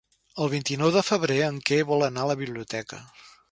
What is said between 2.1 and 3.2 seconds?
a la biblioteca.